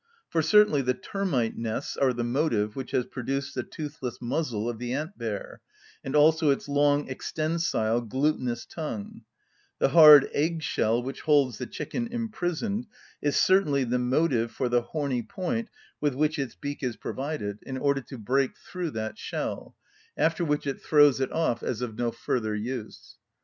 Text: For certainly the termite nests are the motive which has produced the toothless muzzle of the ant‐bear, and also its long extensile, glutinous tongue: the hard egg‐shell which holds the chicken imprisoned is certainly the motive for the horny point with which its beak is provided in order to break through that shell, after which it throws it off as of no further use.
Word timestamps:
For 0.29 0.41
certainly 0.41 0.81
the 0.81 0.95
termite 0.95 1.55
nests 1.59 1.95
are 1.95 2.11
the 2.11 2.23
motive 2.23 2.75
which 2.75 2.89
has 2.89 3.05
produced 3.05 3.53
the 3.53 3.61
toothless 3.61 4.17
muzzle 4.19 4.67
of 4.67 4.79
the 4.79 4.93
ant‐bear, 4.93 5.57
and 6.03 6.15
also 6.15 6.49
its 6.49 6.67
long 6.67 7.07
extensile, 7.07 8.01
glutinous 8.09 8.65
tongue: 8.65 9.21
the 9.77 9.89
hard 9.89 10.27
egg‐shell 10.35 11.03
which 11.03 11.21
holds 11.21 11.59
the 11.59 11.67
chicken 11.67 12.07
imprisoned 12.07 12.87
is 13.21 13.37
certainly 13.37 13.83
the 13.83 13.99
motive 13.99 14.49
for 14.51 14.69
the 14.69 14.81
horny 14.81 15.21
point 15.21 15.69
with 15.99 16.15
which 16.15 16.39
its 16.39 16.55
beak 16.55 16.81
is 16.81 16.95
provided 16.95 17.59
in 17.61 17.77
order 17.77 18.01
to 18.01 18.17
break 18.17 18.57
through 18.57 18.89
that 18.89 19.19
shell, 19.19 19.75
after 20.17 20.43
which 20.43 20.65
it 20.65 20.81
throws 20.81 21.19
it 21.21 21.31
off 21.31 21.61
as 21.61 21.83
of 21.83 21.95
no 21.95 22.09
further 22.09 22.55
use. 22.55 23.17